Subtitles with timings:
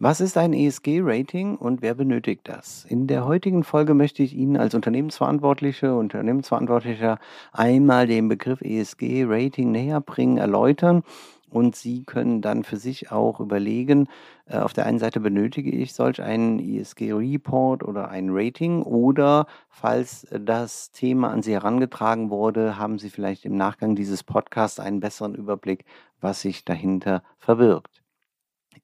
[0.00, 2.84] Was ist ein ESG-Rating und wer benötigt das?
[2.84, 7.18] In der heutigen Folge möchte ich Ihnen als Unternehmensverantwortliche, Unternehmensverantwortlicher
[7.50, 11.02] einmal den Begriff ESG-Rating näher bringen, erläutern
[11.50, 14.06] und Sie können dann für sich auch überlegen,
[14.46, 20.28] äh, auf der einen Seite benötige ich solch einen ESG-Report oder ein Rating oder falls
[20.30, 25.34] das Thema an Sie herangetragen wurde, haben Sie vielleicht im Nachgang dieses Podcasts einen besseren
[25.34, 25.84] Überblick,
[26.20, 28.00] was sich dahinter verbirgt.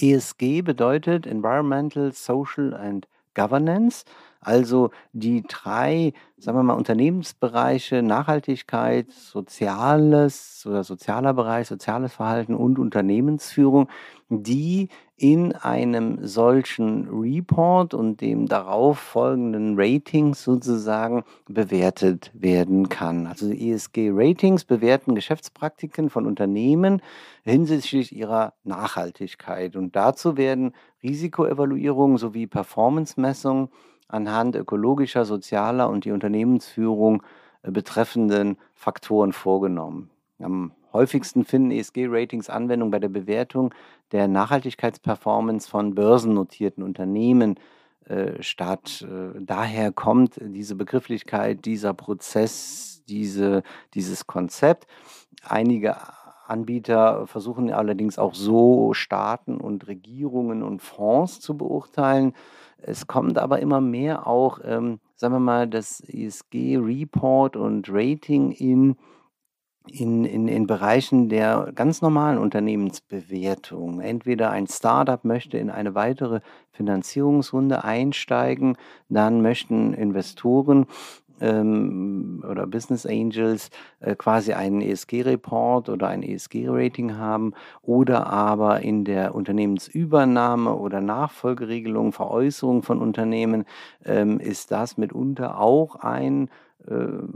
[0.00, 4.04] ESG bedeutet Environmental, Social and Governance,
[4.40, 12.78] also die drei, sagen wir mal, Unternehmensbereiche Nachhaltigkeit, Soziales oder sozialer Bereich, soziales Verhalten und
[12.78, 13.88] Unternehmensführung,
[14.28, 23.26] die in einem solchen Report und dem darauf folgenden Ratings sozusagen bewertet werden kann.
[23.26, 27.02] Also ESG-Ratings bewerten Geschäftspraktiken von Unternehmen
[27.42, 29.74] hinsichtlich ihrer Nachhaltigkeit.
[29.74, 30.72] Und dazu werden
[31.02, 33.70] Risikoevaluierungen sowie Performance-Messungen
[34.08, 37.22] anhand ökologischer, sozialer und die Unternehmensführung
[37.62, 40.10] äh, betreffenden Faktoren vorgenommen.
[40.40, 43.74] Am häufigsten finden ESG-Ratings Anwendung bei der Bewertung
[44.12, 47.56] der Nachhaltigkeitsperformance von börsennotierten Unternehmen
[48.06, 49.06] äh, statt.
[49.06, 53.62] Äh, daher kommt diese Begrifflichkeit, dieser Prozess, diese,
[53.94, 54.86] dieses Konzept.
[55.42, 55.96] Einige
[56.48, 62.34] Anbieter versuchen allerdings auch so Staaten und Regierungen und Fonds zu beurteilen.
[62.78, 68.96] Es kommt aber immer mehr auch, ähm, sagen wir mal, das ESG-Report und Rating in,
[69.88, 74.00] in, in, in Bereichen der ganz normalen Unternehmensbewertung.
[74.00, 78.76] Entweder ein Startup möchte in eine weitere Finanzierungsrunde einsteigen,
[79.08, 80.86] dann möchten Investoren
[81.40, 89.04] ähm, oder Business Angels äh, quasi einen ESG-Report oder ein ESG-Rating haben oder aber in
[89.04, 93.64] der Unternehmensübernahme oder Nachfolgeregelung, Veräußerung von Unternehmen
[94.04, 96.50] ähm, ist das mitunter auch ein,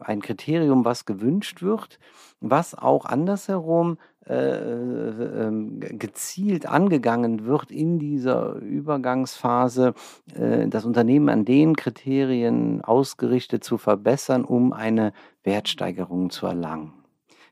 [0.00, 1.98] ein Kriterium, was gewünscht wird,
[2.40, 9.92] was auch andersherum äh, äh, ähm, gezielt angegangen wird in dieser Übergangsphase,
[10.34, 15.12] äh, das Unternehmen an den Kriterien ausgerichtet zu verbessern, um eine
[15.42, 17.03] Wertsteigerung zu erlangen.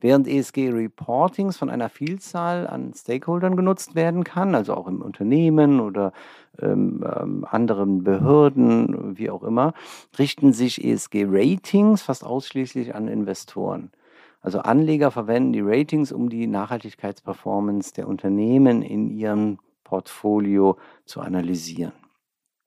[0.00, 6.12] Während ESG-Reportings von einer Vielzahl an Stakeholdern genutzt werden kann, also auch im Unternehmen oder
[6.60, 9.74] ähm, ähm, anderen Behörden, wie auch immer,
[10.16, 13.90] richten sich ESG-Ratings fast ausschließlich an Investoren.
[14.40, 20.76] Also Anleger verwenden die Ratings, um die Nachhaltigkeitsperformance der Unternehmen in ihrem Portfolio
[21.06, 21.92] zu analysieren.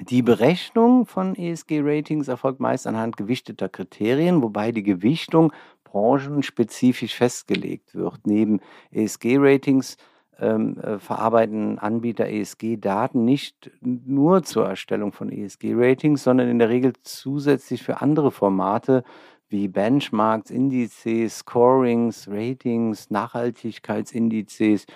[0.00, 5.52] Die Berechnung von ESG-Ratings erfolgt meist anhand gewichteter Kriterien, wobei die Gewichtung
[5.92, 8.26] branchenspezifisch festgelegt wird.
[8.26, 8.60] Neben
[8.92, 9.98] ESG-Ratings
[10.40, 16.94] ähm, äh, verarbeiten Anbieter ESG-Daten nicht nur zur Erstellung von ESG-Ratings, sondern in der Regel
[17.02, 19.04] zusätzlich für andere Formate
[19.50, 24.86] wie Benchmarks, Indizes, Scorings, Ratings, Nachhaltigkeitsindizes,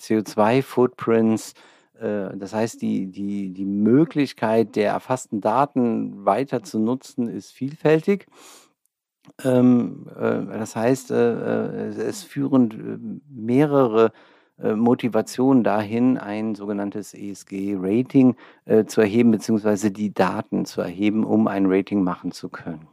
[0.00, 1.52] CO2-Footprints.
[2.00, 8.26] Äh, das heißt, die, die, die Möglichkeit der erfassten Daten weiter zu nutzen ist vielfältig.
[9.44, 14.12] Ähm, äh, das heißt, äh, es führen mehrere
[14.60, 18.34] Motivationen dahin, ein sogenanntes ESG-Rating
[18.88, 22.88] zu erheben, beziehungsweise die Daten zu erheben, um ein Rating machen zu können.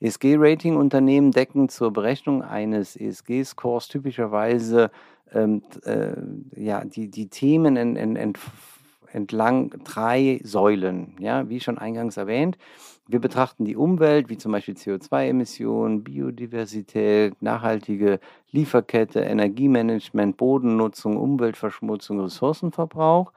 [0.00, 4.90] ESG-Rating-Unternehmen decken zur Berechnung eines ESG-Scores typischerweise
[5.32, 6.12] ähm, äh,
[6.56, 8.32] ja, die, die Themen in, in, in,
[9.12, 11.16] entlang drei Säulen.
[11.18, 12.58] Ja, wie schon eingangs erwähnt,
[13.10, 18.20] wir betrachten die Umwelt, wie zum Beispiel CO2-Emissionen, Biodiversität, nachhaltige
[18.50, 23.32] Lieferkette, Energiemanagement, Bodennutzung, Umweltverschmutzung, Ressourcenverbrauch.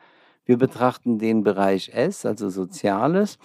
[0.45, 3.39] Wir betrachten den Bereich S, also Soziales,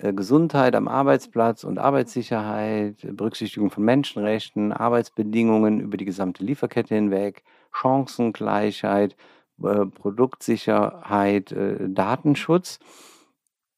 [0.00, 7.44] äh, Gesundheit am Arbeitsplatz und Arbeitssicherheit, Berücksichtigung von Menschenrechten, Arbeitsbedingungen über die gesamte Lieferkette hinweg,
[7.70, 9.14] Chancengleichheit,
[9.62, 12.78] äh, Produktsicherheit, äh, Datenschutz.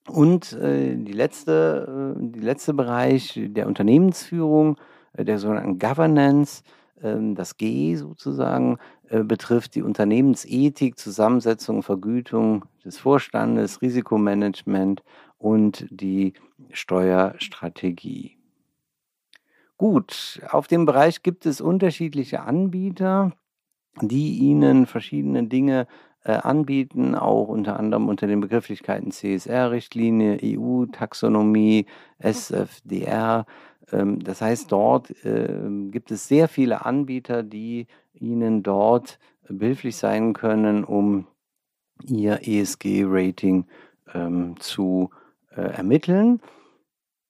[0.09, 4.77] Und äh, die letzte, äh, die letzte Bereich der Unternehmensführung,
[5.13, 6.63] äh, der sogenannten Governance,
[7.03, 8.79] ähm, das G sozusagen,
[9.09, 15.03] äh, betrifft die Unternehmensethik, Zusammensetzung, Vergütung des Vorstandes, Risikomanagement
[15.39, 16.35] und die
[16.71, 18.37] Steuerstrategie.
[19.77, 23.33] Gut, auf dem Bereich gibt es unterschiedliche Anbieter,
[24.03, 25.87] die Ihnen verschiedene Dinge
[26.25, 31.87] äh, anbieten, auch unter anderem unter den Begrifflichkeiten CSR-Richtlinie, EU-Taxonomie,
[32.19, 33.47] SFDR.
[33.93, 39.19] Ähm, das heißt, dort äh, gibt es sehr viele Anbieter, die Ihnen dort
[39.49, 41.27] behilflich sein können, um
[42.07, 43.67] Ihr ESG-Rating
[44.15, 45.11] ähm, zu
[45.55, 46.41] äh, ermitteln.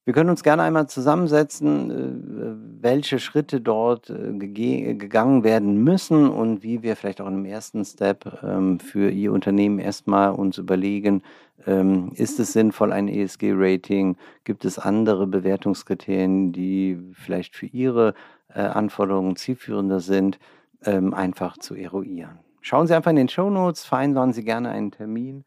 [0.06, 6.62] Wir können uns gerne einmal zusammensetzen, äh, welche Schritte dort äh, gegangen werden müssen und
[6.62, 11.22] wie wir vielleicht auch einem ersten Step ähm, für Ihr Unternehmen erstmal uns überlegen,
[11.66, 14.16] ähm, ist es sinnvoll, ein ESG-Rating?
[14.44, 18.14] Gibt es andere Bewertungskriterien, die vielleicht für Ihre
[18.54, 20.38] äh, Anforderungen zielführender sind,
[20.86, 22.38] ähm, einfach zu eruieren?
[22.62, 25.44] Schauen Sie einfach in den Show Notes, vereinbaren Sie gerne einen Termin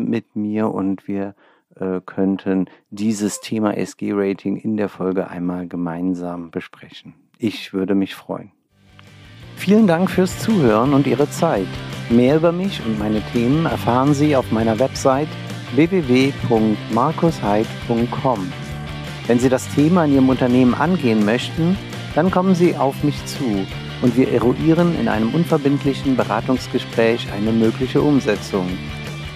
[0.00, 1.36] mit mir und wir
[1.80, 7.14] äh, könnten dieses Thema SG-Rating in der Folge einmal gemeinsam besprechen.
[7.38, 8.52] Ich würde mich freuen.
[9.56, 11.66] Vielen Dank fürs Zuhören und Ihre Zeit.
[12.10, 15.28] Mehr über mich und meine Themen erfahren Sie auf meiner Website
[15.74, 18.52] www.markusheid.com.
[19.26, 21.78] Wenn Sie das Thema in Ihrem Unternehmen angehen möchten,
[22.14, 23.66] dann kommen Sie auf mich zu
[24.00, 28.66] und wir eruieren in einem unverbindlichen Beratungsgespräch eine mögliche Umsetzung.